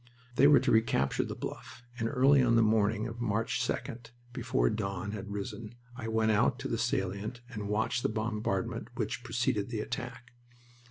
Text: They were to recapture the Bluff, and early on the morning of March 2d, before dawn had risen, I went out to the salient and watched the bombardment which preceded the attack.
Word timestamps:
They 0.35 0.47
were 0.47 0.59
to 0.61 0.71
recapture 0.71 1.23
the 1.23 1.35
Bluff, 1.35 1.83
and 1.99 2.09
early 2.09 2.41
on 2.41 2.55
the 2.55 2.63
morning 2.63 3.05
of 3.05 3.21
March 3.21 3.59
2d, 3.61 4.07
before 4.33 4.71
dawn 4.71 5.11
had 5.11 5.29
risen, 5.31 5.75
I 5.95 6.07
went 6.07 6.31
out 6.31 6.57
to 6.61 6.67
the 6.67 6.79
salient 6.79 7.41
and 7.49 7.69
watched 7.69 8.01
the 8.01 8.09
bombardment 8.09 8.87
which 8.95 9.23
preceded 9.23 9.69
the 9.69 9.81
attack. 9.81 10.31